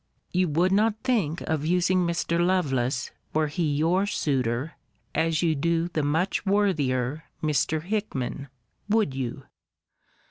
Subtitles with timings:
[0.31, 2.43] You would not think of using Mr.
[2.43, 4.73] Lovelace, were he your suitor,
[5.13, 7.83] as you do the much worthier Mr.
[7.83, 8.47] Hickman
[8.89, 9.43] would you?